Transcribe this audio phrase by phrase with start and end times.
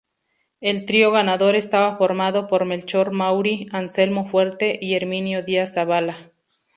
[0.61, 6.31] El trío ganador estaba formado por Melchor Mauri, Anselmo Fuerte y Herminio Díaz Zabala.